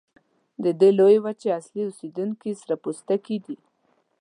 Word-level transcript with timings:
د 0.63 0.65
دې 0.79 0.89
لویې 0.97 1.19
وچې 1.25 1.49
اصلي 1.59 1.81
اوسیدونکي 1.85 2.51
سره 2.61 2.75
پوستکي 2.83 3.37
دي. 3.45 3.57